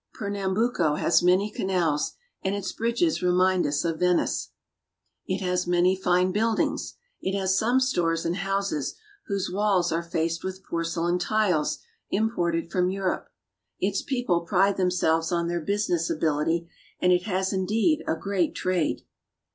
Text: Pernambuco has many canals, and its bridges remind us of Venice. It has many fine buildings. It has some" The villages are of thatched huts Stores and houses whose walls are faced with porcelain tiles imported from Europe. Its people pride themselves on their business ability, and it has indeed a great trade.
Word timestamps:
Pernambuco 0.15 0.95
has 0.97 1.21
many 1.21 1.51
canals, 1.51 2.13
and 2.41 2.55
its 2.55 2.71
bridges 2.71 3.21
remind 3.21 3.67
us 3.67 3.85
of 3.85 3.99
Venice. 3.99 4.49
It 5.27 5.41
has 5.41 5.67
many 5.67 5.95
fine 5.95 6.31
buildings. 6.31 6.95
It 7.21 7.37
has 7.37 7.55
some" 7.55 7.77
The 7.77 7.81
villages 7.81 7.81
are 7.81 7.81
of 7.83 7.83
thatched 7.83 7.83
huts 7.83 7.91
Stores 7.91 8.25
and 8.25 8.35
houses 8.37 8.95
whose 9.27 9.51
walls 9.51 9.91
are 9.91 10.01
faced 10.01 10.43
with 10.43 10.63
porcelain 10.63 11.19
tiles 11.19 11.77
imported 12.09 12.71
from 12.71 12.89
Europe. 12.89 13.29
Its 13.79 14.01
people 14.01 14.41
pride 14.41 14.77
themselves 14.77 15.31
on 15.31 15.47
their 15.47 15.61
business 15.61 16.09
ability, 16.09 16.67
and 16.99 17.11
it 17.13 17.25
has 17.27 17.53
indeed 17.53 18.03
a 18.07 18.15
great 18.15 18.55
trade. 18.55 19.01